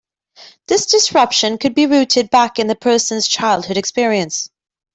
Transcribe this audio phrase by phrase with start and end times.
[0.67, 4.49] This disruption could be rooted back in the person's childhood experience.